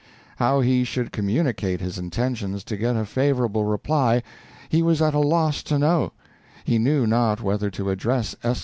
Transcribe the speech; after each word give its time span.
How 0.37 0.61
he 0.61 0.83
should 0.83 1.11
communicate 1.11 1.79
his 1.79 1.99
intentions 1.99 2.63
to 2.63 2.75
get 2.75 2.95
a 2.95 3.05
favorable 3.05 3.65
reply, 3.65 4.23
he 4.67 4.81
was 4.81 4.99
at 4.99 5.13
a 5.13 5.19
loss 5.19 5.61
to 5.61 5.77
know; 5.77 6.13
he 6.63 6.79
knew 6.79 7.05
not 7.05 7.43
whether 7.43 7.69
to 7.69 7.91
address 7.91 8.35
Esq. 8.43 8.59